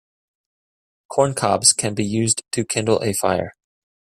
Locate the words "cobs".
1.35-1.73